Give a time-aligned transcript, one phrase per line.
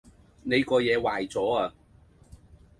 [0.41, 1.71] 你個野壞左呀